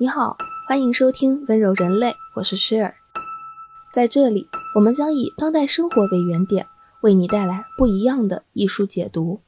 [0.00, 0.36] 你好，
[0.68, 2.92] 欢迎收听温柔人类，我是 Share。
[3.92, 4.46] 在这里，
[4.76, 6.68] 我们将以当代生活为原点，
[7.00, 9.40] 为你带来不一样的艺术解读。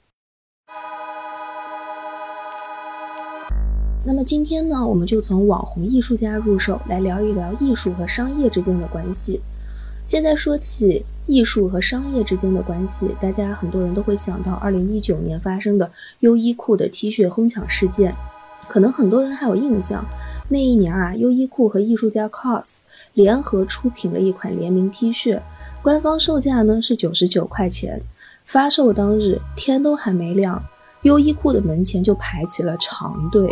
[4.04, 9.40] 那么今天呢，我们就从网红艺术家入手，来聊一聊艺术和商业之间的关系。
[10.04, 18.12] 现在说起艺术和商业之间的关系，大家很多人都会想到2019年发生的优衣库的 T 恤哄抢事件，
[18.66, 20.04] 可能很多人还有印象。
[20.52, 22.80] 那一年啊，优衣库和艺术家 COS
[23.14, 25.40] 联合出品了一款联名 T 恤，
[25.80, 28.02] 官方售价呢是九十九块钱。
[28.46, 30.60] 发售当日，天都还没亮，
[31.02, 33.48] 优衣库的门前就排起了长队。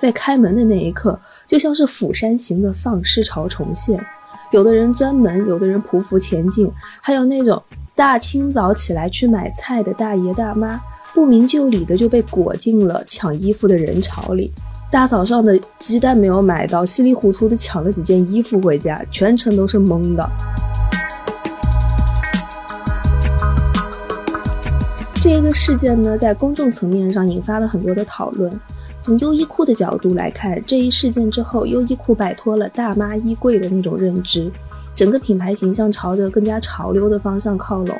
[0.00, 4.02] 在开门的那一刻，就像是《釜山行》的丧尸潮重现。
[4.50, 7.62] 有的人钻门，有的人匍匐前进，还有那种
[7.94, 10.80] 大清早起来去买菜的大爷大妈，
[11.12, 14.50] 不明就里的就被裹进了抢衣服的人潮里。
[14.90, 20.28] 大早上的鸡蛋没有买到，稀里糊涂的抢了几件衣服回家，全程都是懵的。
[25.22, 28.50] 这一个事件呢，在公众层面上引发了很多的讨论。
[29.00, 34.50] 从优衣库的角度来看，这一事件之后，优衣库摆脱了大妈衣柜的那种认知，
[34.96, 37.96] 整个品牌形象朝着更加潮流的方向靠拢。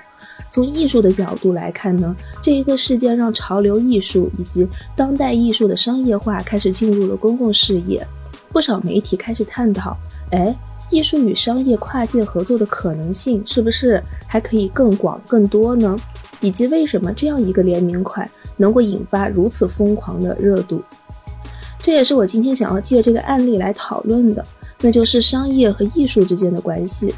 [0.50, 8.06] 从艺术的角度来看呢，这一个事件让潮流艺术以及当代艺术的商业化开始进入了公共视野。
[8.52, 9.96] 不少媒体开始探讨：
[10.32, 10.52] 哎，
[10.90, 15.96] 艺术与商业跨界合作的可能性是不是还可以更广更多呢？
[16.40, 20.82] 以及为什么这样一个联名款能够引发如此疯狂的热度？
[21.80, 24.44] 这也是我今天想要借这个案例来讨论的，
[24.80, 27.14] 那就是商业和艺术之间的关系，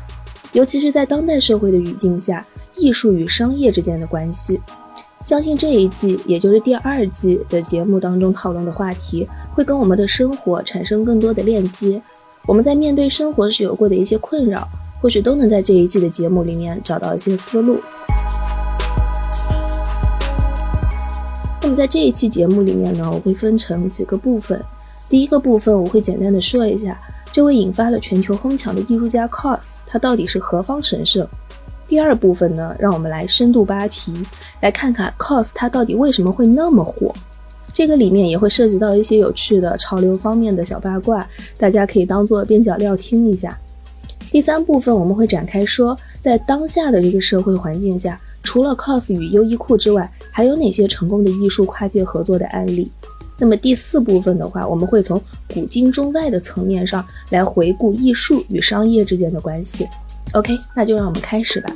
[0.53, 2.45] 尤其是在当代社会的语境下。
[2.77, 4.61] 艺术与商业之间的关系，
[5.23, 12.03] 相信这一季，也就是第二季的节目当中讨论的话题，会跟我们的生活产生更多的链接。
[12.47, 14.67] 我们在面对生活时有过的一些困扰，
[15.01, 17.81] 或许都能在这一季的节目里面找到一些思路。
[21.61, 24.61] 那么在这一期节目里面呢，我会分成几个部分。
[25.09, 31.25] 第一个部分，我会简单的说一下，这位引发了全球哄抢的艺术家 COS，他到底是何方神圣？
[31.93, 34.15] 第二部分呢，让我们来深度扒皮，
[34.63, 37.13] 来看看 COS 它到底为什么会那么火。
[37.75, 43.59] 这个里面也会涉及到一些有趣的潮流方面的小八卦，大家可以当做边角料听一下。
[44.31, 52.91] 第三部分我们会展开说，在当下的这个社会环境下，除了 COS 与优衣库之外，还有哪些成功的艺术跨界合作的案例？
[53.39, 55.21] 那么第四部分的话，我们会从
[55.53, 59.87] 古今中外的层面上来回顾艺术与商业之间的关系。
[60.35, 61.69] OK，那就让我们开始吧。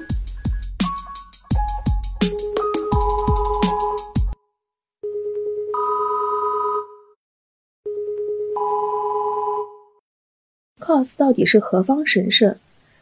[10.81, 12.56] COS 到底是何方神圣？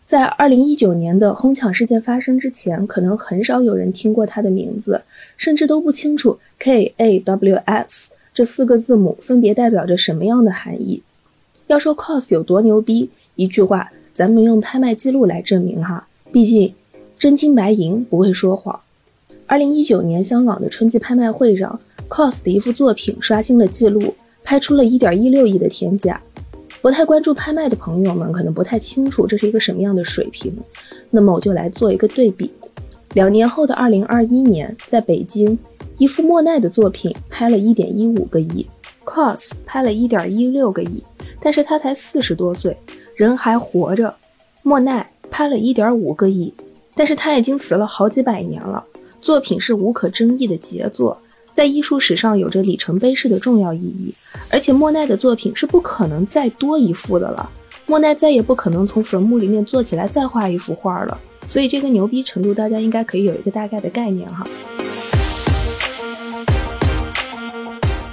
[0.05, 5.05] 在二零一九年的哄抢事件发生之前，可能很少有人听过他的名字，
[5.37, 11.05] 甚至都不清楚 KAWS 这四个字母分别代表着什么样的含义。
[11.69, 13.93] 要说 COS 有多牛逼，一句话。
[14.15, 16.73] 咱们用拍卖记录来证明哈，毕竟
[17.19, 18.79] 真金白银不会说谎。
[19.45, 24.15] 二零一九年香港的春季拍卖会上，COS 的一幅作品刷新了记录，
[24.45, 26.23] 拍出了一点一六亿的天价。
[26.81, 30.57] 不太关注拍卖的朋友们可能不太清楚这是一个什么样的水平，
[31.11, 32.49] 那么我就来做一个对比。
[33.15, 35.59] 两年后的二零二一年，在北京，
[35.99, 38.65] 一幅莫奈的作品拍了一点一五个亿
[39.05, 41.03] ，COS 拍了一点一六个亿，
[41.41, 42.77] 但是他才四十多岁。
[43.17, 44.13] 人还活着，
[44.63, 46.53] 莫奈拍了一点五个亿，
[46.97, 48.85] 但是他已经死了好几百年了。
[49.21, 51.17] 作品是无可争议的杰作，
[51.53, 54.13] 在艺术史上有着里程碑式的重要意义。
[54.51, 57.49] 而且莫奈的作品是不可能再多一幅的了，
[57.87, 61.17] 莫奈再也不可能从坟墓里面坐起来再画一幅画了。
[61.47, 64.45] 所以这个牛逼程度，大家应该可以有一个大概的概念哈。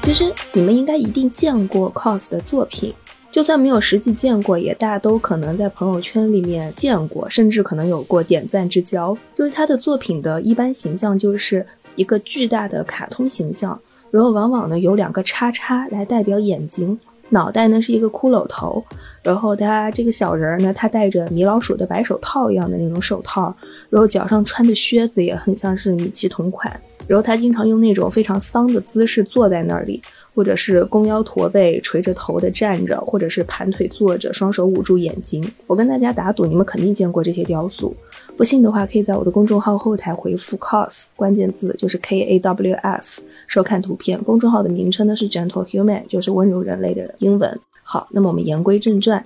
[0.04, 2.94] 其实你们应该一定见过 COS 的作品。
[3.32, 9.18] 就算没有实际见过，也大都可能在朋友圈里面见过，甚至可能有过点赞之交。
[9.36, 13.80] 就是他的作品的一般形象就是一个巨大的卡通形象，
[14.12, 17.00] 然后往往呢有两个叉叉来代表眼睛，
[17.30, 18.84] 脑袋呢是一个骷髅头，
[19.24, 23.56] 然后他这个小人呢他戴着米老鼠的白手套一样的那种手套，
[23.90, 26.78] 然后脚上穿的靴子也很像是米奇同款，
[27.08, 30.02] 然后他经常用那种非常丧的姿势坐在那里。
[30.34, 35.44] 或者是弓腰驼背、垂着头的站着，或者是盘腿坐着，双手捂住眼睛。
[35.68, 37.94] 我跟大家打赌，你们肯定见过这些雕塑。
[38.38, 44.22] 不信的话，可以在我的公众号后台回复 “cos” 关键字，就是 K A W S，收看图片。
[44.24, 47.60] 公众号的名称呢是 Gentle Human，就是温柔人类的英文。
[47.84, 49.24] 好，那么我们言归正传，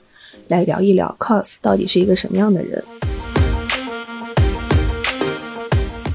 [0.47, 2.83] 来聊一聊 COS 到底是一个什么样的人。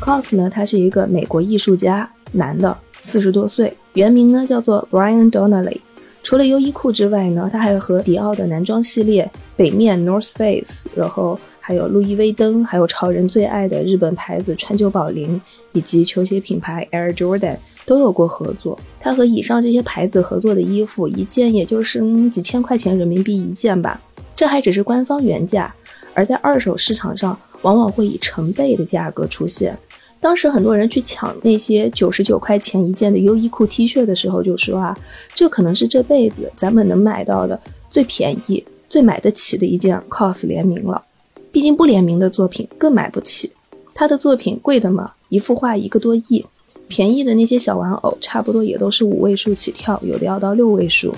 [0.01, 5.79] COS 呢，他是一个美国艺术家，男的，四十多岁，原名呢叫做 Brian Donnelly。
[6.23, 15.41] 除了优衣库之外呢，他还和迪奥的男装系列、北面 North Face，然后还有路易威登，还有潮人最爱的日本牌子川久保玲，
[15.73, 17.57] 以及球鞋品牌 Air Jordan
[17.87, 18.79] 都有过合作。
[19.01, 23.99] 他和以上这些牌子合作的衣服，一件也就是几千块钱人民币一件吧，
[24.37, 25.75] 这还只是官方原价，
[26.13, 29.77] 而在二手市场上，往往会以成倍的价格出现。
[30.21, 34.97] 当时很多人去抢那些九十九块钱一件的优衣库 T 恤的时候，就说啊，
[35.35, 37.59] 这可能是这辈子咱们能买到的
[37.91, 41.03] 最便宜、最买得起的一件 COS 联名了。
[41.51, 43.51] 毕竟不联名的作品更买不起。
[43.95, 46.45] 他的作品贵的嘛，一幅画一个多亿；
[46.87, 51.15] 便宜的那些小玩偶，差不多也都是五位数起跳，有的要到六位数。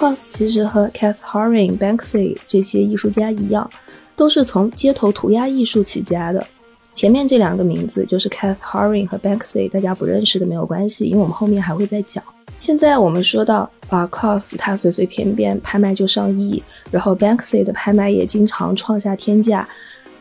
[0.00, 3.68] COS 其实和 Cath Haring、Banksy 这些艺术家一样，
[4.16, 6.42] 都是从街头涂鸦艺术起家的。
[6.94, 12.24] 前面这两个名字就是 Cath Haring 和 Banksy，大家不认识的没有关系，因为我们后面还会再讲。
[12.58, 19.68] 现在我们说到啊，COS 它随随便便拍卖就上亿，然后 Banksy 的拍卖也经常创下天价。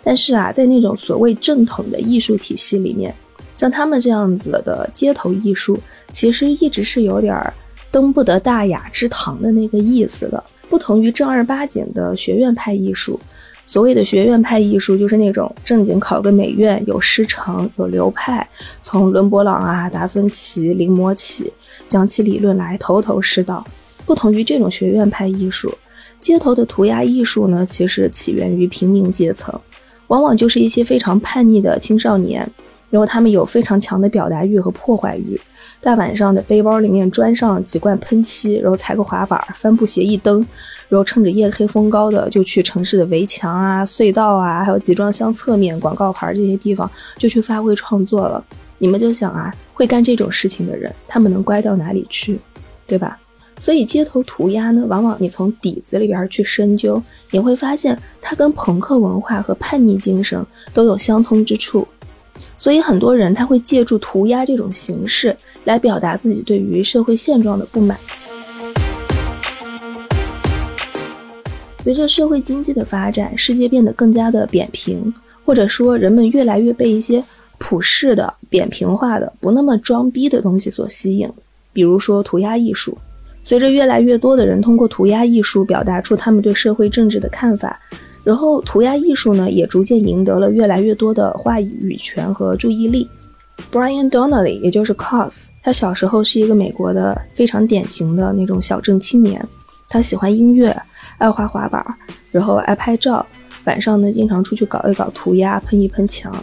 [0.03, 3.15] 但是啊，在那种所谓正统的艺术体系里面，
[3.55, 5.79] 像他们这样子的街头艺术，
[6.11, 7.53] 其实一直是有点儿。
[7.91, 10.43] 登不得大雅之堂的那个意思了。
[10.69, 13.19] 不同于正儿八经的学院派艺术，
[13.65, 18.47] 所谓的学院派艺术就是那种正经考个美院，有师承，有流派，
[18.83, 21.51] 从伦勃朗啊、达芬奇临摹起，
[21.87, 23.65] 讲起理论来头头是道。
[24.05, 25.71] 不同于这种学院派艺术，
[26.19, 29.59] 街头的涂鸦艺术呢，其实起源于平民阶层，
[30.07, 32.47] 往往就是一些非常叛逆的青少年，
[32.89, 35.39] 然后他们有非常强的表达欲和破坏欲。
[35.81, 40.45] 大晚上的，背包里面装上几罐喷漆，然后踩个滑板，帆布鞋一蹬，
[40.89, 48.43] 然后趁着夜黑风高的，就去城市的围墙啊、隧道啊，还有集装箱侧面、广告牌这些地方，就去发挥创作了。
[48.77, 52.37] 你们就想啊，会干这种事情的人，他们能乖到哪里去，
[52.85, 53.17] 对吧？
[53.57, 57.01] 所以街头涂鸦呢，往往你从底子里边去深究，
[57.31, 61.87] 你会发现它跟朋克文化和叛逆精神都有相通之处。
[62.59, 65.33] 所以很多人他会借助涂鸦这种形式
[65.63, 67.97] 来表达自己对于社会现状的不满。
[71.81, 75.11] 随着社会经济的发展，世界变得更加的扁平，
[75.45, 77.23] 或者说人们越来越被一些
[77.57, 81.31] 普世的、扁平化的、不那么装逼的东西所吸引，
[81.71, 82.97] 比如说涂鸦艺术。
[83.41, 87.79] 随着越来越多的人通过涂鸦艺术表达出他们对社会政治的看法。
[88.23, 93.09] 然后，涂鸦艺术呢，也逐渐赢得了越来越多的话语权和注意力。
[93.71, 99.45] Brian Donnelly，也就是 COS，他小时候是一个美国的非常典型的那种小镇青年。
[99.89, 100.75] 他喜欢音乐，
[101.17, 101.85] 爱滑滑板，
[102.31, 103.25] 然后爱拍照。
[103.65, 106.33] 晚上呢，经常出去搞一搞涂鸦，喷一喷墙。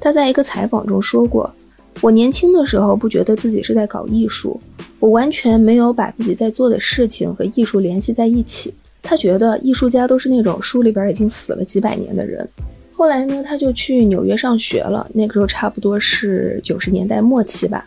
[0.00, 1.52] 他在一个采访中说过
[2.00, 4.60] ：“我年轻的时候不觉得自己是在搞艺术，
[5.00, 8.72] 我完全没有把自己在做的事情和艺术联系在一起。”
[9.02, 12.46] 他觉得艺术家都是那种书里边已经死了几百年的人。
[12.92, 15.08] 后来呢，他就去纽约上学了。
[15.14, 17.86] 那个时候差不多是九十年代末期吧。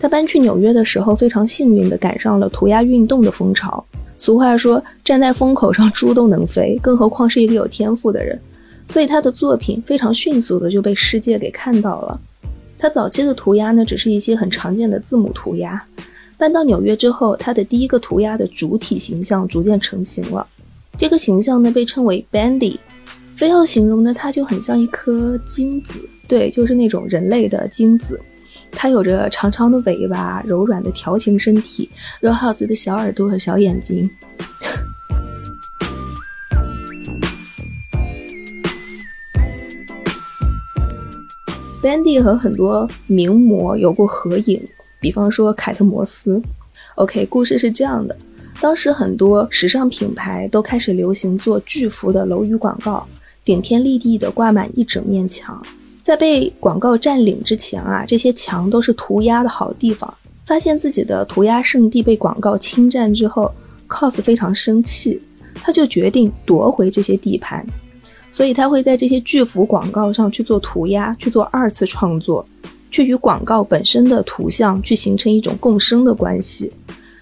[0.00, 3.84] 他搬去纽约的时候，非常幸运地赶上了涂鸦运动的风潮。
[4.18, 8.36] 俗话说，站在风口上猪都能飞，更何况是一个有天赋的人。
[8.84, 12.20] 所以他的作品非常迅速的就被世界给看到了。
[12.76, 15.80] 他早期的涂鸦呢，只是一些很常见的字母涂鸦。
[16.42, 20.44] 搬到纽约之后，他的第一个涂鸦的主体形象逐渐成型了。
[20.98, 22.78] 这个形象呢被称为 Bandy，
[23.36, 28.20] 非要形容呢，它就很像一颗精子，对，就是那种人类的精子。
[28.72, 31.88] 它有着长长的尾巴、柔软的条形身体、
[32.20, 34.10] 肉耗子的小耳朵和小眼睛。
[41.80, 44.60] Bandy 和很多名模有过合影。
[45.02, 46.40] 比方说凯特摩斯
[46.94, 48.16] ，OK，故事是这样的：
[48.60, 53.04] 当时很多时尚品牌都开始流行做巨幅的楼宇广告，
[53.44, 55.60] 顶天立地的挂满一整面墙。
[56.00, 60.12] 在被广告占领之前啊，这些墙都是涂鸦的好地方。
[60.46, 63.52] 发现自己的涂鸦圣地被广告侵占之后
[63.88, 65.20] ，COS 非常生气，
[65.54, 67.66] 他就决定夺回这些地盘。
[68.30, 72.44] 所以他会在这些巨幅广告上去做涂鸦，去做二次创作。
[72.92, 76.70] 去与广告本身的图像去形成一种共生的关系，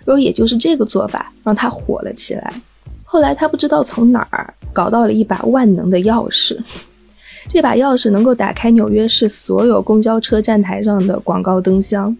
[0.04, 2.52] 然后也就是这个做法让他火了起来。
[3.04, 6.58] 后来他不知道从哪儿搞到了一把万能的钥匙，
[7.48, 12.16] 这把钥匙能够打开纽约市所有公交车站台上的广告灯箱，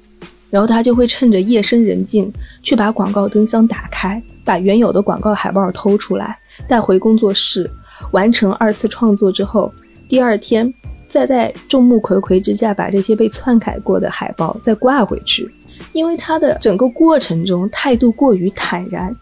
[0.49, 6.39] 然后他就会趁着夜深人静去把广告灯箱打开，把原有的广告海报偷出来，
[6.69, 7.71] 带回工作室，
[8.13, 9.73] 完成二次创作之后，
[10.09, 10.73] 第二天
[11.11, 15.53] 再在众目睽睽之下把这些被篡改过的海报再挂回去。
[15.93, 19.15] 因为他的整个过程中态度过于坦然，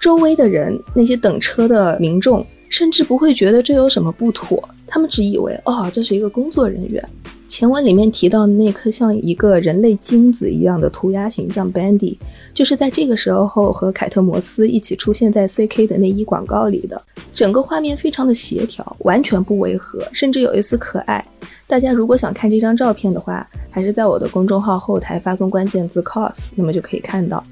[0.00, 4.68] 周围的人那些等车的民众甚至不会觉得这有什么不妥。
[4.86, 7.08] 他们只以为哦，这是一个工作人员。
[7.52, 12.16] 前文里面提到的那颗像一个人类精子一样的涂鸦形象 Bandy，
[12.54, 16.98] 就是在这个时候和凯特摩斯一起出现在 CK 的内衣广告里的。
[17.30, 21.22] 整个画面非常的协调，完全不违和，甚至有一丝可爱。
[21.66, 27.44] 大家如果想看这张照片的话，还是在我的公众号后台发送关键字 cos，那么就可以看到。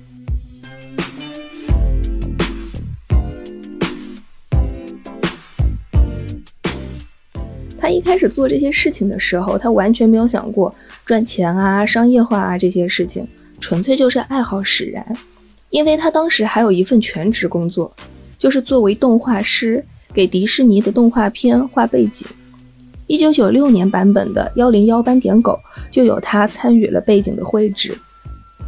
[7.90, 13.26] 一开始做这些事情的时候，他完全没有想过赚钱啊、商业化啊这些事情，
[13.60, 15.04] 纯粹就是爱好使然。
[15.70, 17.92] 因为他当时还有一份全职工作，
[18.38, 22.26] 就是作为动画师，给迪士尼的动画片画背景。
[23.06, 25.58] 一九九六年版本的《幺零幺斑点狗》
[25.94, 27.96] 就有他参与了背景的绘制。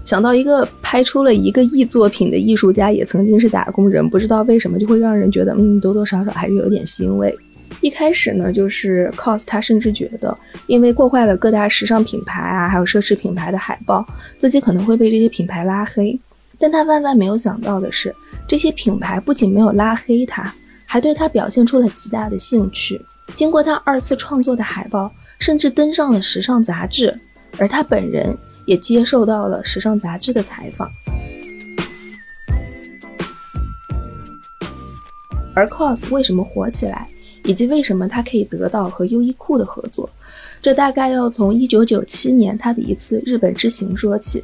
[0.04, 7.32] 想到一个拍出了一个亿作品的艺术家也曾经是打工人，不知道为什么就会让人觉得，嗯，多多少少还是有点欣慰。
[7.80, 10.36] 一开始呢，就是 cos 他甚至觉得，
[10.66, 14.06] 因为破坏了各大时尚品牌啊，还有奢侈品牌的海报，
[14.38, 16.18] 自己可能会被这些品牌拉黑。
[16.58, 18.14] 但他万万没有想到的是，
[18.46, 20.54] 这些品牌不仅没有拉黑他，
[20.86, 23.04] 还对他表现出了极大的兴趣。
[23.34, 27.18] 经过他二次创作的海报，甚至登上了时尚杂志，
[27.58, 30.88] 而他本人也接受到了时尚杂志的采访。
[35.54, 37.08] 而 cos 为什么火起来？
[37.44, 40.08] 以及为什么他可以得到和优衣库的合作，
[40.60, 44.42] 这大概要从1997年他的一次日本之行说起。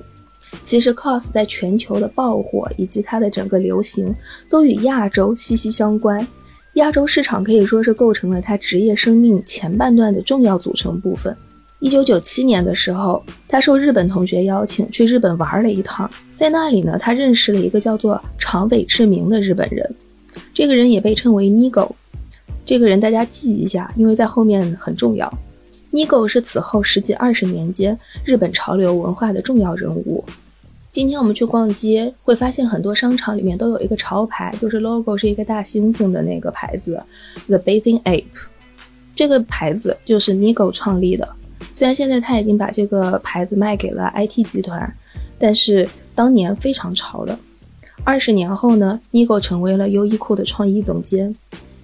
[0.62, 4.14] 其实，cos 在全球的爆火以及它的整个流行，
[4.48, 6.26] 都与亚洲息息相关。
[6.74, 11.36] 亚洲市场可以说是构成了他职业生命前半段的重要组成部分。
[11.80, 19.94] 1997年的时候，他受日本同学邀请去日本玩了一趟，在那里呢，他认识了一个叫做长尾志明的日本人，
[20.54, 21.90] 这个人也被称为 Nigo。
[22.68, 25.32] 这个人大家记一下，因为在后面很重要。
[25.90, 30.22] Nigo 是此后十几二十年间日本潮流文化的重要人物。
[30.92, 37.02] 今天我们去逛街，会发现很多商场里面都有一个潮牌，就是 logo 是一个大猩猩的那个牌子
[37.46, 38.26] ，The Bathing Ape。
[39.14, 41.26] 这个牌子就是 Nigo 创立的。
[41.72, 44.94] 虽然现在他已经把这个牌子卖给了 IT 集团，
[45.38, 47.38] 但是当年非常潮的。
[48.04, 51.34] 二十年后呢，Nigo 成为了优衣库的创意总监。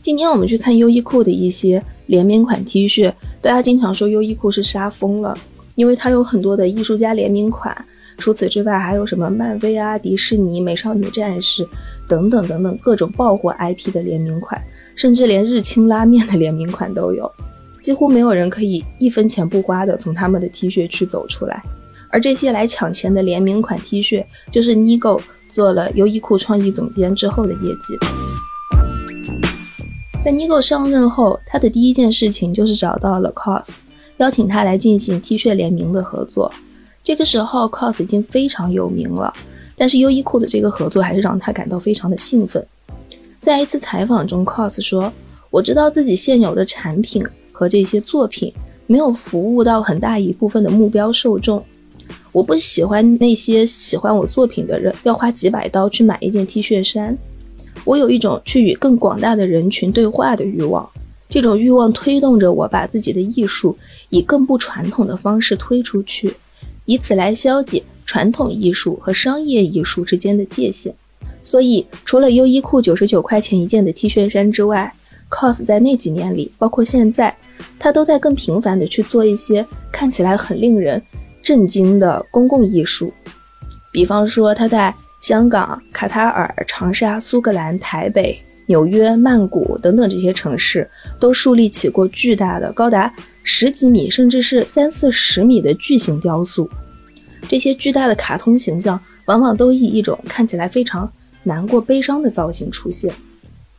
[0.04, 5.34] 今天我们去看优衣库的一些联名款 T 恤，大家经常说优衣库是杀疯了，
[5.76, 7.75] 因为它有很多的艺术家联名款。
[8.18, 11.66] 除此之外，还有什么漫威啊、迪士尼、美少女战士
[12.06, 14.62] 等等等等各种爆火 IP 的联名款，
[14.94, 17.32] 甚至连日清拉面的联名款都有。
[17.80, 21.62] 几乎没有人可以一分钱不花的从他们的 T 恤去走出来。
[22.11, 25.18] 而这些来抢钱的联名款 T 恤，就是 Nigo
[25.49, 27.99] 做了优衣库创意总监之后的业绩。
[30.24, 33.82] 在 Nigo 上任后，他的第一件事情就是找到了 COS，
[34.16, 36.50] 邀请他来进行 T 恤联名的合作。
[37.02, 39.30] 这个时候，COS 已经非常有名了，
[39.76, 42.66] 但是优衣库的这个合作还是让他感到非常的兴奋。
[43.38, 45.12] 在一次采访中，COS 说
[45.52, 48.50] ：“我知道自己现有的产品和这些作品
[48.86, 51.62] 没有服务到很大一部分的目标受众。
[52.32, 57.14] 我不喜欢那些喜欢我作品的人要花几百刀去买一件 T 恤衫。”
[57.84, 60.88] 我有一种去与更广大的人群对话的欲望，
[61.28, 63.76] 这种欲望推动着我把自己的艺术
[64.08, 66.34] 以更不传统的方式推出去，
[66.86, 70.94] 以此来消解传统艺术和商业艺术之间的界限。
[71.42, 74.90] 所以，除了优衣库九十九块钱一件的 T 恤衫之外
[75.28, 77.36] ，cos 在那几年里，包括现在，
[77.78, 81.02] 他都在更频繁地去做一些看起来很令人
[81.42, 83.12] 震惊的公共艺术，
[83.92, 84.94] 比方说他在。
[85.24, 90.86] 香港、卡塔尔、长沙、苏格兰、台北、纽约、曼谷等等这些城市，
[91.18, 93.10] 都树立起过巨大的、高达
[93.42, 96.68] 十几米甚至是三四十米的巨型雕塑。
[97.48, 101.10] 这些巨大的卡通形象，往往都以一种看起来非常
[101.44, 103.10] 难过、悲伤的造型出现。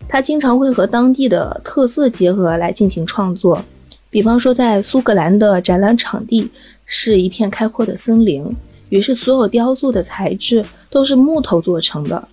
[0.08, 3.64] 它经常会和当地的特色结合来进行创作，
[4.10, 6.50] 比方说，在苏格兰的展览场地
[6.88, 8.44] 是一片开阔的森林。
[8.90, 12.28] 于是，所有雕塑的材质都是木头做成的，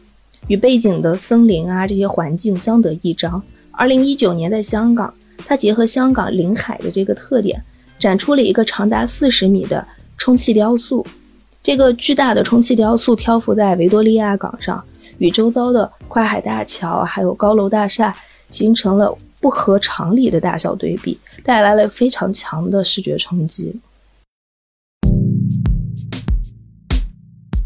[0.48, 3.42] 与背景的森林啊这些环境相得益彰。
[3.70, 5.12] 二零一九年在香港，
[5.46, 7.62] 它结合香港临海的这个特点，
[7.98, 9.86] 展出了一个长达四十米的
[10.18, 11.06] 充气雕塑。
[11.62, 14.84] 这个巨大的充气雕塑漂浮在维多利亚港上，
[15.18, 18.14] 与周遭的跨海大桥还有高楼大厦
[18.50, 23.74] 形成了不合常理的大小对比，带来了非常强的视觉冲击。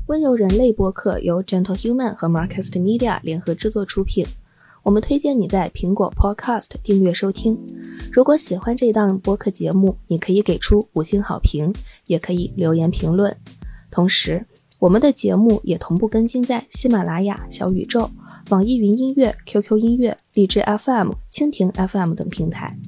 [0.06, 4.24] 温柔人类播客由 Gentle Human 和 Marcast Media 联合制作出品。
[4.84, 7.58] 我们推荐你在苹果 Podcast 订阅收听。
[8.12, 11.74] 如果喜欢这档播客节目，你可以给出五星好评，
[12.06, 13.36] 也可以留言评论。
[13.90, 14.46] 同时，
[14.78, 18.08] 我们的节目也同步更新在喜马拉雅、小宇宙、
[18.50, 22.78] 网易云音乐、QQ 音乐、荔枝 FM、蜻蜓 FM 等平台。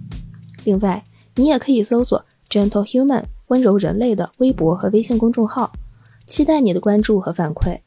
[0.62, 1.02] 另外，
[1.34, 5.72] 你也可以搜索 Gentle Human 温柔人类的微博和微信公众号，
[6.28, 7.80] 期待你的关注和反馈。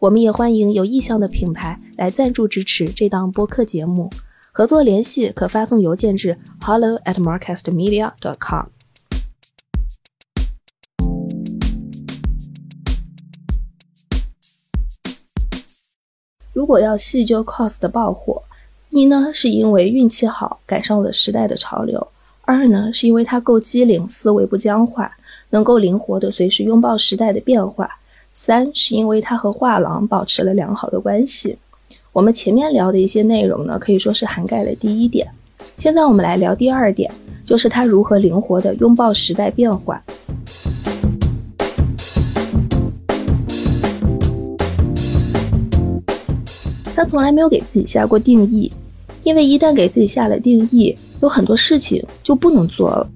[0.00, 4.10] 我们也欢迎有意向的品牌来赞助支持这档播客节目，
[4.50, 8.66] 合作联系可发送邮件至 hello at marcastmedia dot com。
[16.52, 18.42] 如果要细究 cos 的爆火，
[18.90, 22.08] 一呢是因为运气好赶上了时代的潮流，
[22.42, 25.16] 二呢是因为它够机灵，思维不僵化，
[25.50, 27.88] 能够灵活的随时拥抱时代的变化，
[28.32, 31.56] 三是因为它和画廊保持了良好的关系。
[32.12, 35.28] 我们前面聊的一些内容呢，可以说是涵盖了第一点。
[35.76, 37.10] 现在我们来聊第二点，
[37.44, 40.02] 就是它如何灵活的拥抱时代变化。
[46.94, 48.72] 他从来没有给自己下过定义，
[49.22, 53.08] 因为一旦给自己下了定义，有很多事情就不能做了。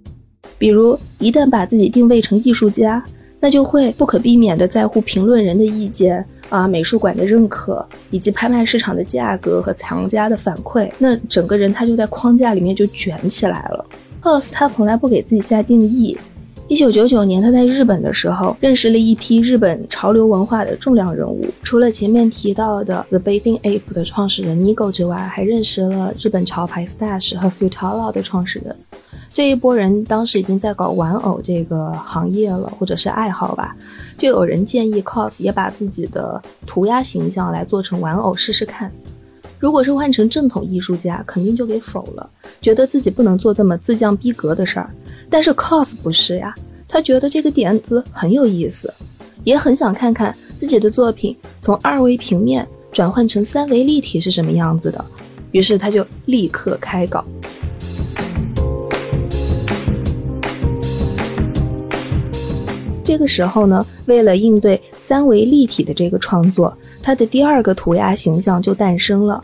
[0.56, 3.02] 比如，一旦把自己定位成艺术家，
[3.38, 10.90] 那就会不可避免地在乎评论人的意见啊、美术馆的认可，以及拍卖市场的价格和藏家的反馈。
[10.98, 13.86] 那整个人他就在框架里面就卷起来了。
[14.20, 16.18] Cos 他从来不给自己下定义。
[16.68, 28.74] 一九九九年，他在日本的时候认识了一批日本潮流文化的重量人物，除了前面提到的 The Bathing Ape 的创始人 Nigo 之外，还认识了日本潮牌 Stash 和 Futala 的创始人。
[29.32, 33.74] 这一波人当时已经在搞玩偶这个行业了，或者是爱好吧，
[34.18, 38.92] 就有人建议 Cos 也把自己的涂鸦形象来做成玩偶试试看。
[39.58, 42.28] 如果是换成正统艺术家，肯定就给否了，
[42.60, 44.90] 觉得自己不能做这么自降逼格的事儿。
[45.30, 46.54] 但是 cos 不是呀，
[46.86, 48.92] 他觉得这个点子很有意思，
[49.44, 55.02] 也很想看看自己的作品从二维平面转换成三维立体是什么样子的，
[55.52, 57.24] 于是他就立刻开稿。
[63.12, 69.38] 这个时候呢，为了应对三维立体的这个创作，他的第二个涂鸦形象就诞生了。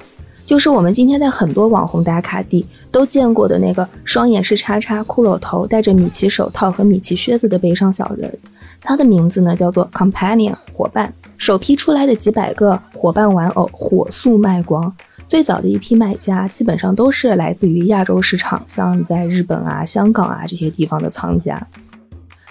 [0.47, 8.33] 就是我们今天在很多网红打卡地都见过的那个双眼是叉叉、骷髅头、戴着米奇手套和米奇靴子的悲伤小人，
[8.81, 11.13] 他的名字呢叫做 Companion 伙伴。
[11.37, 14.91] 首批出来的几百个伙伴玩偶火速卖光，
[15.29, 21.67] 最早的一批买家基本上都是来自于亚洲市场，像在日本啊、香港啊这些地方的藏家。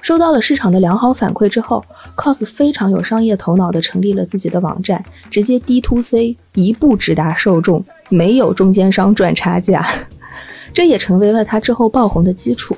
[0.07, 1.83] 收到了市场的良好反馈之后
[2.15, 9.85] ，cos 非常有商业头脑的成立了自己的网站，直接 D to C，一步直达受众，没有中间商赚差价。
[10.73, 12.73] 这也成为了他之后爆红的基础，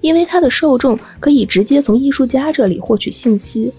[0.00, 3.72] 因为他的受众可以直接从艺术家这里获取信息，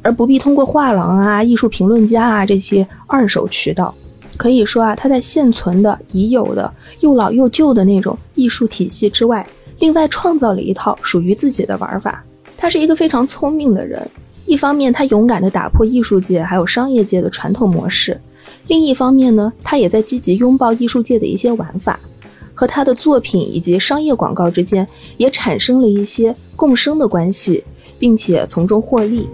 [0.00, 3.94] 而不必通过画廊啊、艺术评论家啊这些二手渠道。
[4.38, 9.46] 可以说啊，他在现存的、已有的又老又旧的那种艺术体系之外，
[9.80, 12.24] 另外创造了一套属于自己的玩法。
[12.58, 14.00] 他是一个非常聪明的人，
[14.46, 18.18] 一方面他勇敢地打破艺术界还有商业界的传统模式，
[18.66, 22.00] 另一方面呢，他也在积极拥抱艺术界的一些玩法，
[22.54, 24.88] 和他的作品以及商业广告之间
[25.18, 27.62] 也产生了一些共生的关系，
[27.98, 29.28] 并且从中获利。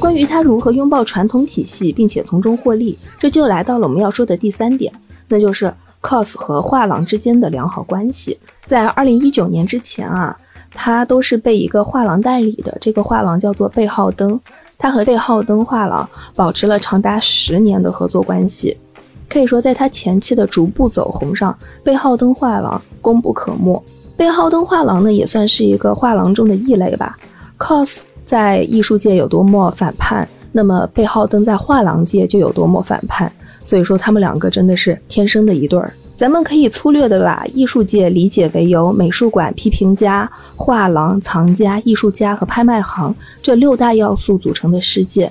[0.00, 4.92] 关于他如何拥抱传统体系并且从中获利，这就来到了我们要说的第三点，
[5.28, 5.72] 那就是。
[6.06, 10.38] Cos 和画廊之间的良好关系，在二零一九年之前啊，
[10.70, 12.78] 他都是被一个画廊代理的。
[12.80, 14.38] 这个画廊叫做贝浩登，
[14.78, 18.78] 他和贝浩登画廊保持了长达十年的合作关系。
[19.28, 23.82] 可以说，在他前期的逐步走红上，贝浩登画廊功不可没。
[24.16, 27.18] 贝浩登画廊呢，也算是一个画廊中的异类吧。
[27.58, 33.30] cos 在艺术界有多么反叛，那么贝浩登在画廊界就有多么反叛。
[33.66, 35.92] 所以说，他们两个真的是天生的一对儿。
[36.16, 45.30] 咱们可以粗略的把艺术界理解为由美术馆、批评家、画廊、藏家、艺术家和拍卖行这六大要素组成的世界。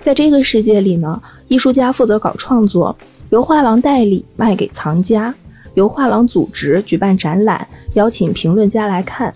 [0.00, 2.94] 在这个世界里呢，艺术家负责搞创作，
[3.30, 5.34] 由画廊代理卖给藏家，
[5.74, 9.32] 由画廊组织举办展览，邀请评论家来看。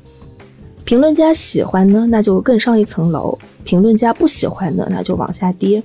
[0.84, 5.82] 评论家喜欢呢，那就更上一层楼；评论家不喜欢呢，那就往下跌。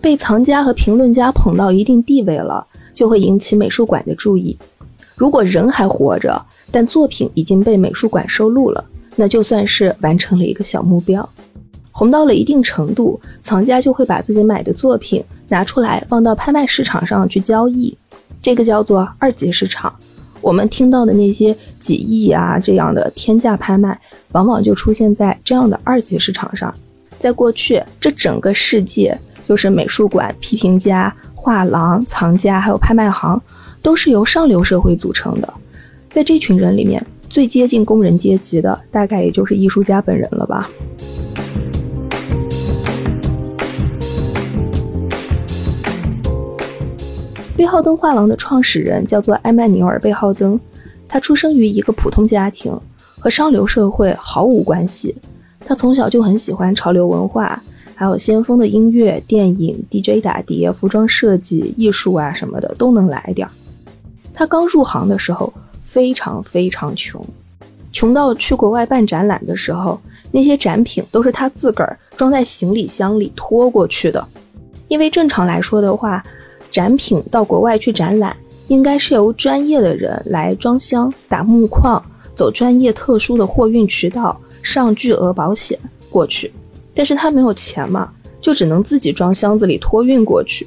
[0.00, 4.56] 被藏家和评论家捧到一定地位了，就会引起美术馆的注意。
[5.14, 8.82] 如果人还活着，但作品已经被美术馆收录了，
[9.16, 11.28] 那就算是完成了一个小目标。
[11.92, 17.94] 红到了一定程度，藏家就会把自己买的作品拿出来放到拍卖市场上去交易，
[18.40, 19.94] 这个叫做二级市场。
[20.40, 24.00] 我们听到的那些几亿啊这样的天价拍卖，
[24.32, 26.74] 往往就出现在这样的二级市场上。
[27.18, 29.18] 在过去，这整个世界
[29.50, 33.42] 就是美术馆、批评家、画廊、藏家还有拍卖行，
[33.82, 35.54] 都是由上流社会组成的。
[36.08, 40.70] 在这群人里面，最接近工人阶级的，大概也就是艺术家本人了吧。
[47.56, 50.60] 贝浩登画廊的创始人叫做埃曼纽尔·贝浩登，
[51.08, 52.72] 他出生于一个普通家庭，
[53.18, 55.16] 和上流社会毫无关系。
[55.58, 57.60] 他从小就很喜欢潮流文化，
[58.00, 63.50] 还有先锋的音乐、电影、DJ 打碟、服装设计、艺术啊什么的都能来点儿。
[64.32, 67.22] 他刚入行的时候非常非常穷，
[67.92, 74.26] 穷到去国外办展览的时候，那些展品都是他自个儿装在行李箱里拖过去的，
[74.88, 76.24] 因为正常来说的话。
[76.70, 78.34] 展品到国外去展览，
[78.68, 82.02] 应该是由专业的人来装箱、打木框，
[82.34, 86.50] 走专业特殊的货运渠道，上巨额保险过去。
[87.00, 90.66] 但是他没有钱嘛，就只能自己装箱子里托运过去。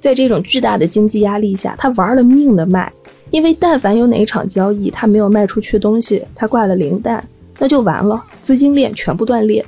[0.00, 2.92] 在这种巨大的经济压力下，他玩了命的卖，
[3.30, 7.24] 因为但凡有哪一场交易他没有卖出去东西，他挂了零蛋，
[7.60, 9.64] 那就完了，资金链全部断裂。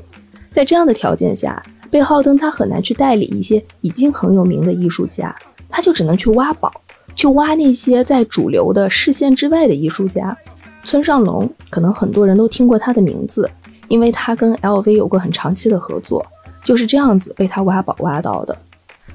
[0.50, 1.62] 在这样的条件下。
[1.90, 5.32] 贝浩登他很难去代理一些已经很有名的艺术家，
[5.68, 6.72] 他就只能去挖宝，
[7.14, 10.36] 去挖那些在主流的视线之外的艺术家。
[10.82, 13.48] 村上隆可能很多人都听过他的名字，
[13.88, 16.24] 因为他跟 LV 有过很长期的合作，
[16.64, 18.56] 就是这样子被他挖宝挖到的。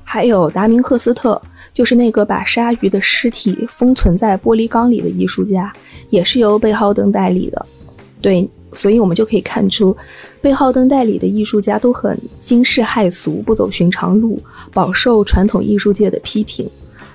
[0.04, 1.42] 还有达明赫斯特，
[1.74, 5.72] 就是那个把鲨鱼的尸体封存在玻璃缸里的艺术家，
[6.10, 7.66] 也是由贝浩登代理的。
[8.22, 8.50] 对。
[8.76, 9.96] 所以，我们就可以看出，
[10.42, 14.42] 贝浩登代理的艺术家都很惊世骇俗，不走寻常路，
[14.74, 16.68] 饱受传统艺术界的批评。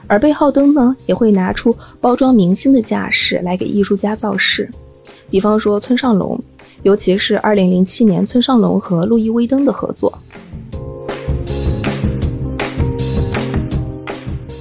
[0.07, 4.71] 而贝浩登呢，也会拿出包装明星的架势来给艺术家造势。
[5.31, 6.41] 比方说村上隆，
[6.83, 10.17] 尤其是2007年村上隆和路易威登的合作。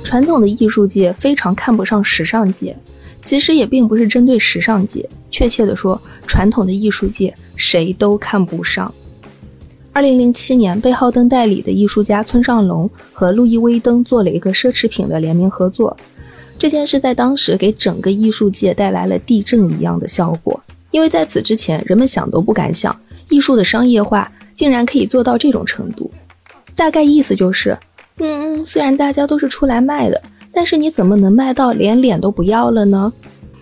[0.04, 2.76] 传统的艺术界非常看不上时尚界。
[3.20, 8.94] 其实也并不是针对时尚界，确切的说，传统的艺术界谁都看不上。
[9.92, 15.98] 二零零七年，贝浩登代理的艺术家村上隆和路易威登做了一个奢侈品的联名合作，
[16.58, 22.98] 这件事在当时给整个艺术界带来了地震一样的效果，因为在此之前，人们想都不敢想，
[23.30, 26.10] 艺术的商业化竟然可以做到这种程度。
[26.76, 27.78] 大概意思就是，
[28.20, 30.22] 嗯，虽然大家都是出来卖的。
[30.54, 33.14] 但是你怎么能卖到连脸都不要了呢？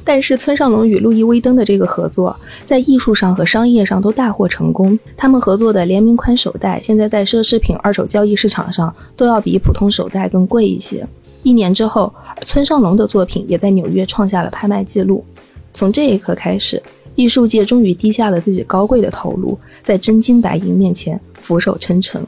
[0.06, 2.34] 但是村上隆与路易威登的这个合作，
[2.64, 4.98] 在艺术上和商业上都大获成功。
[5.18, 11.06] 他们合作的联名款手袋，现在在奢侈品二手交易市场上都要比普通手袋更贵一些。
[11.44, 12.14] 一年之后，
[12.46, 15.26] 村上隆的作品也在纽约创下了拍卖记录。
[15.74, 16.82] 从这一刻开始，
[17.16, 22.22] 艺术界终于低下了自己高贵的头颅，在真金白银面前俯首称臣。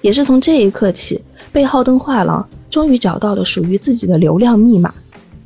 [0.00, 2.46] 也是从这一刻起，贝浩登画廊。
[2.70, 4.92] 终于找到了属于自己的流量密码，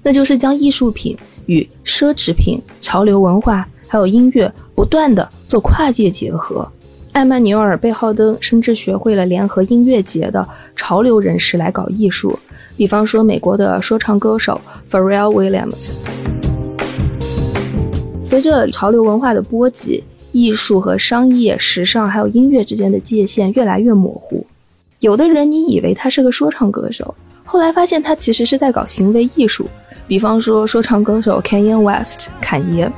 [0.02, 6.68] 那就是将艺术品与奢侈品、潮流文化还有音乐不断的做跨界结合。
[7.12, 12.36] 艾曼纽尔·贝浩登甚至学会了联合音乐节的潮流人士来搞艺术，
[12.76, 16.41] 比方说美国的说唱歌手 Pharrell Williams。
[18.32, 24.46] 随着潮流文化的波及，艺术和商业、时尚还有音乐之间的界限越来越模糊。
[25.00, 27.14] 有的人你以为他是个说唱歌手，
[27.44, 29.66] 后来发现他其实是在搞行为艺术。
[30.08, 32.90] 比方说，说唱歌手 Kanye West 坎爷。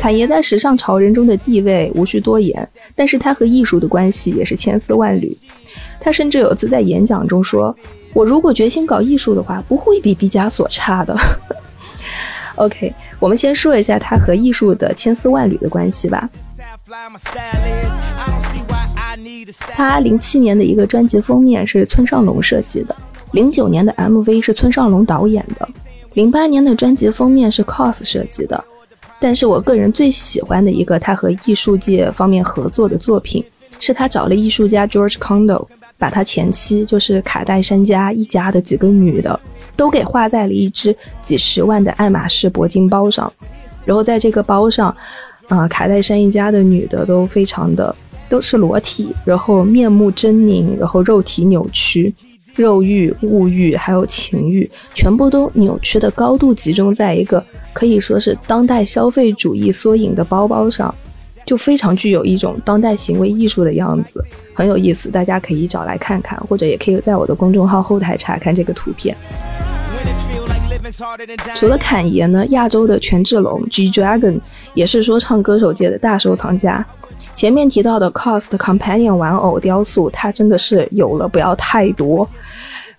[0.00, 5.36] 侃爷在时尚潮人中的地位无需多言，但是他和艺术的关系也是千丝万缕。
[6.00, 7.76] 他甚至有次在演讲中说
[8.12, 11.16] ：“我如果决心搞艺术的话，不会比毕加索差的。
[12.56, 16.28] ”OK，我们先说一下他和艺术的千丝万缕的关系吧。
[19.68, 22.96] 他零七年的一个专辑封面是村上隆设计的，
[23.32, 25.68] 零九年的 MV 是村上隆导演的，
[26.14, 28.64] 零八年的专辑封面是 COS 设计的，
[29.20, 33.44] 但是我个人最喜欢的一个他和艺术界方面合作的作品，
[33.78, 35.66] 是他找了艺术家 George Condo，
[35.98, 39.38] 把他前妻就是卡戴珊家一家的几个女的
[39.76, 43.30] 都给画在了一只几十万的爱马仕铂金包上，
[43.84, 44.96] 然后在这个包上，
[45.48, 47.94] 啊，卡戴珊一家的女的都非常的
[48.28, 52.14] 都是裸体，然后面目狰狞，然后肉体扭曲。
[52.56, 57.40] 肉欲、物欲还有情欲，全部都扭曲的高度集中在一个
[57.72, 60.92] 可以说是当代消费主义缩影的包包上，
[61.48, 65.08] 就非常具有一种当代行为艺术的样子，很有意思。
[65.10, 69.16] 大家可以找来看看，或者也可以在我的公众号后台查看这个图片。
[71.54, 74.38] 除了侃爷呢，亚洲的权志龙 G Dragon
[74.74, 76.84] 也是说唱歌手界的大收藏家。
[77.34, 82.28] 前面提到的 Cost Companion 玩偶雕塑，他真的是有了不要太多。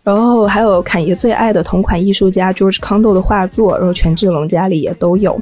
[0.02, 5.40] 然后还有侃爷最爱的同款艺术家 George Condo 的画作，然后权志龙家里也都有。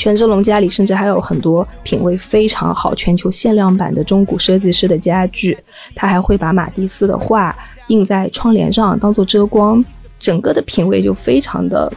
[0.00, 5.54] 权志龙家里甚至还有很多品味非常好、全球限量版的中古设计师的家具。
[5.94, 7.54] 他还会把马蒂斯的画
[7.88, 9.84] 印在窗帘上当做遮光，
[10.18, 11.92] 整个的品味就非常的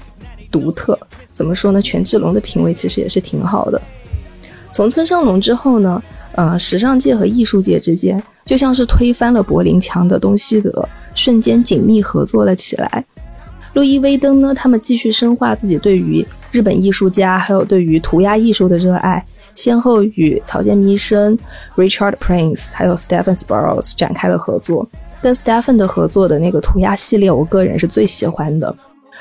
[0.51, 0.99] 独特。
[1.31, 1.81] 怎么说呢？
[1.81, 3.81] 权志龙的品味其实也是挺好的。
[4.69, 6.03] 从村上隆之后呢？
[6.33, 13.05] 呃，时尚界和艺术界之间就像是推翻了柏林墙的东西德，瞬间紧密合作了起来。
[13.73, 21.35] 路易威登呢，他们继续深化自己对于日本艺术家还有对于涂鸦艺术的热爱，先后与草间弥生、
[21.75, 24.87] Richard Prince 还有 Stephen Sparrows 展开了合作。
[25.19, 28.73] 跟 Stephen 的合作的那个涂鸦系列，我个人是最喜欢的。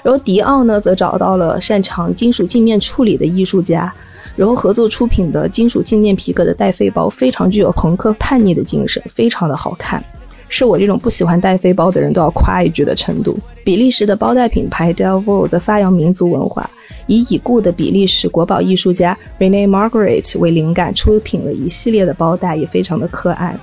[0.02, 3.90] 然后迪奥呢，则找到了擅长金属镜面处理的艺术家。
[4.36, 10.04] 然后合作出品的金属镜面皮革的带飞包非常具有朋克叛逆的精神，非常的好看，
[10.52, 13.38] 是我这种不喜欢带飞包的人都要夸一句的程度。
[13.64, 16.70] 比利时的包袋品牌 Delvo 则发扬民族文化，
[17.06, 23.56] 以已故的比利时国宝艺术家 Rene Margaret 为灵感出品了一系列的包袋，也非常的可爱。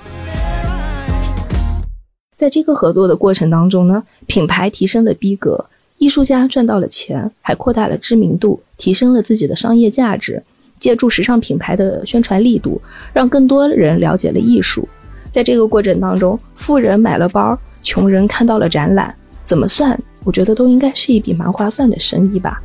[2.36, 5.66] 在这个合作的过程当中呢，品牌提升了逼格，
[5.98, 10.42] 艺术家赚到了钱，还扩大了知名度，提升了自己的商业价值。
[10.80, 12.80] 借助时尚品牌的宣传力度，
[13.12, 14.88] 让更多人了解了艺术。
[15.30, 19.14] 在这个过程当中，富人买了包，穷人看到了展览，
[19.44, 19.98] 怎么算？
[20.24, 22.60] 我觉得都应该是一笔蛮划算的生意吧。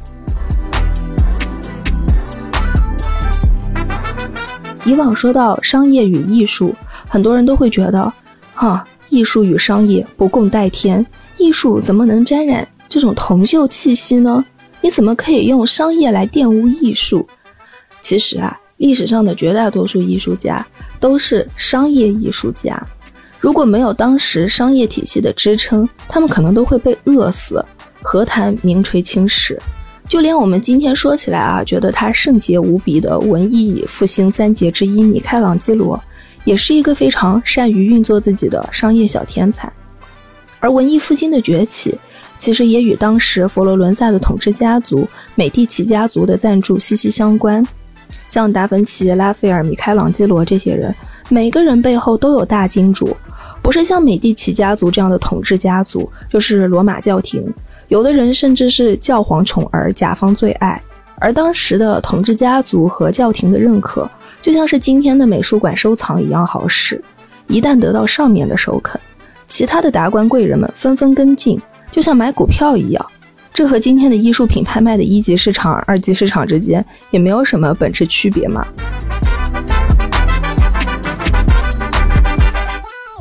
[4.84, 6.76] 以往说到商业与艺术，
[7.08, 8.12] 很多人都会觉得，
[8.54, 11.06] 哈，艺术与商业不共戴天，
[11.38, 14.44] 艺术怎么能沾染这种铜锈气息呢？
[14.82, 17.28] 你怎么可以用商业来玷污艺术？
[18.02, 20.66] 其实啊，历史上的绝大多数艺术家
[21.00, 22.82] 都是商业艺术家。
[23.40, 27.64] 如果没有当时商业体系的支撑，他们可能都会被饿死，
[28.02, 29.60] 何谈名垂青史？
[30.08, 36.00] 就连我们今天说起来啊，觉得他圣洁无比的文艺复兴三杰之一米开朗基罗，
[36.44, 39.72] 也是一个非常善于运作自己的商业小天才。
[40.60, 41.98] 而文艺复兴的崛起，
[42.38, 47.66] 其实也与当时佛罗伦萨的统治家族美第奇家族的赞助息息相关。
[48.36, 50.94] 像达芬奇、拉斐尔、米开朗基罗这些人，
[51.30, 53.16] 每个人背后都有大金主，
[53.62, 57.42] 不是像美第奇家族这样的统治家族，就是罗马教廷。
[57.88, 60.82] 有的人甚至是教皇宠儿、甲方最爱。
[61.16, 64.06] 而当时的统治家族和教廷的认可，
[64.42, 67.02] 就像是今天的美术馆收藏一样好使。
[67.48, 69.00] 一旦得到上面的首肯，
[69.48, 71.58] 其他的达官贵人们纷纷跟进，
[71.90, 73.06] 就像买股票一样。
[73.56, 78.68] 这和今天的艺术品拍卖的一级市场、二级市场之间也没有什么本质区别嘛。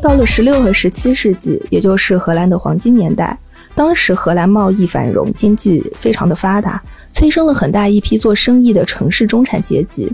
[0.02, 3.38] 到了十六和十七世纪，也就是荷兰的黄金年代，
[3.76, 10.12] 当时荷兰贸易繁荣，经济非常的发达，催生了很大一批做生意的城市中产阶级。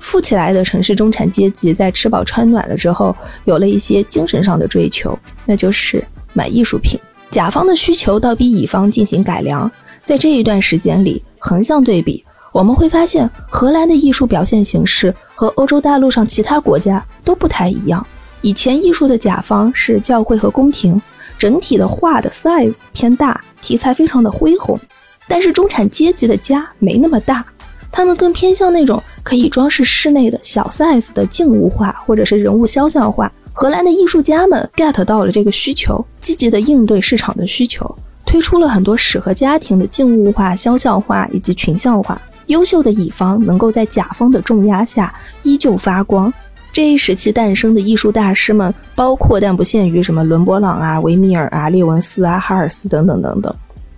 [0.00, 6.98] 富起来的城市中产阶级在吃饱穿暖了之后，有了一些精神上的追求，那就是买艺术品。
[7.32, 9.68] 甲方的需求倒逼乙方进行改良，
[10.04, 18.06] 在这一段时间里，横向对比，我们会发现荷兰的艺术表现形式和欧洲大陆上其他国家都不太一样。
[18.42, 21.00] 以前艺术的甲方是教会和宫廷，
[21.38, 24.78] 整体的画的 size 偏大，题材非常的恢宏。
[25.26, 27.42] 但是中产阶级的家没那么大，
[27.90, 33.30] 他们更偏向那种可以装饰室内的小 size 的静物画或者是人物肖像画。
[33.52, 42.20] 荷兰的艺术家们 get 到了这个需求，积极的应对市场的需求，推出了很多适合家庭的静物画、肖像画以及群像画。
[42.46, 46.32] 优秀的乙方能够在甲方的重压下依旧发光。
[46.72, 53.54] 这一时期诞生的艺术大师们，包括但不限于什么伦勃朗啊、维米尔啊、列文斯啊、哈尔斯等等等等。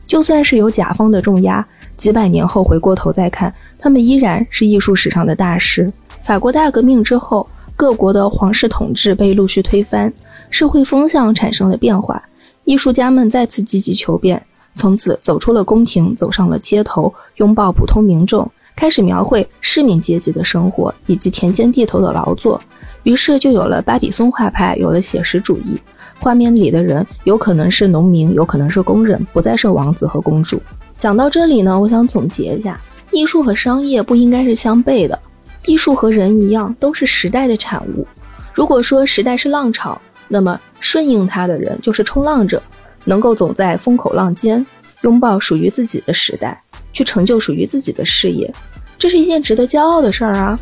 [0.06, 1.66] 就算是有甲方的重压，
[2.04, 5.90] 几百年后回过头再看，他们依然是艺术史上的大师。
[6.20, 10.12] 法国大革命之后，各国的皇室统治被陆续推翻，
[10.50, 12.22] 社会风向产生了变化，
[12.64, 22.60] 艺术家们再次积极求变，从此走出了宫廷，走上了街头，拥抱普通民众，开始描绘市民阶级的生活以及田间地头的劳作。
[23.04, 25.80] 于是就有了巴比松画派，有了写实主义。
[26.18, 30.60] 画面里的人有可能是农民，有可能是工人，不再是王子和公主。
[30.96, 32.80] 讲到这里呢，我想总结一下：
[33.10, 35.18] 艺术和商业不应该是相悖的。
[35.66, 38.06] 艺术和人一样，都是时代的产物。
[38.52, 42.62] 如果说时代是浪潮，那么顺应它的人就是冲浪者，
[43.04, 44.64] 能够走在风口浪尖，
[45.02, 48.52] 拥抱属于自己的时代，去成就属于自己的事业，
[48.96, 50.58] 这是一件值得骄傲的事儿啊。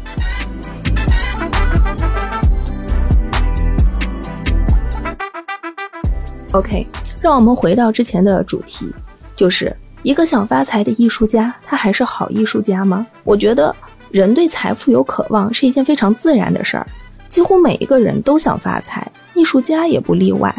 [6.53, 6.87] OK，
[7.21, 8.87] 让我们回到之前的主题，
[9.35, 13.06] 就是一个想发财的艺术家，他还是好艺术家吗？
[13.22, 13.74] 我觉得
[14.10, 16.86] 人对财富有渴望是一件非常自然的事儿，
[17.28, 20.52] 几乎每一个人都想发财，艺术家也不例外。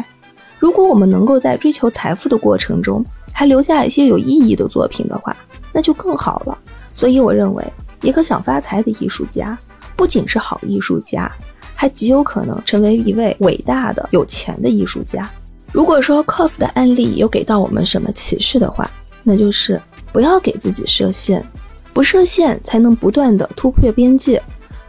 [0.58, 5.36] 如果我们能够在追求财富的过程中，还留下一些有意义的作品的话，
[5.74, 6.58] 那就更好了。
[6.94, 9.58] 所以我认为，一个想发财的艺术家，
[9.94, 11.30] 不仅是好艺术家，
[11.74, 15.30] 还极有可能成为一位伟大的有钱的艺术家。
[15.70, 18.88] 如果说 cos 的案例有给到我们什么启示的话，
[19.24, 19.80] 那就是
[20.12, 21.44] 不要给自己设限，
[21.92, 24.40] 不设限才能不断的突破边界，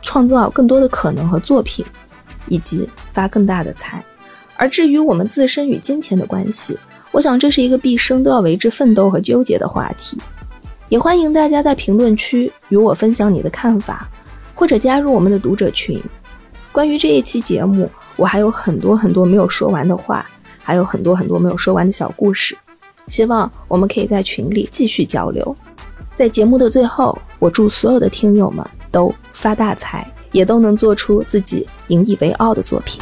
[0.02, 1.84] 创造更多的可能和作品，
[2.48, 4.04] 以及发更大的财。
[4.58, 6.78] 而至于我们自身与金钱的关系，
[7.12, 10.17] 我想这是一个毕生都要为之奋斗和纠结的话题。
[10.89, 14.08] 也欢迎大家在评论区与我分享你的看法，
[14.54, 16.00] 或者加入我们的读者群。
[16.71, 20.26] 关于这一期节目，我还有很多很多没有说完的话。
[20.67, 22.58] 还有很多很多没有说完的小故事，
[23.07, 25.55] 希望我们可以在群里继续交流。
[26.15, 33.01] 在节目的最后，我祝所有的听友们都发大财，也都能做出自己引以为傲的作品。